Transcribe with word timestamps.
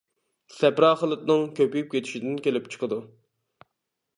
سەپرا 0.53 0.87
خىلىتىنىڭ 1.01 1.45
كۆپىيىپ 1.59 1.91
كېتىشىدىن 1.93 2.41
كېلىپ 2.49 2.73
چىقىدۇ. 2.77 2.99